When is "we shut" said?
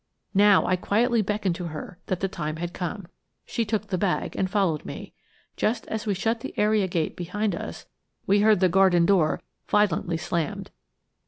6.07-6.39